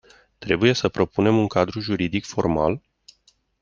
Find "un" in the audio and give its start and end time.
1.37-1.47